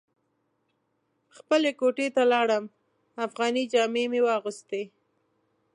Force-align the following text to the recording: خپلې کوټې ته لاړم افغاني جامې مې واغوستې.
خپلې 1.37 1.69
کوټې 1.79 2.07
ته 2.15 2.23
لاړم 2.31 2.63
افغاني 3.25 3.63
جامې 3.73 4.05
مې 4.11 4.21
واغوستې. 4.27 4.83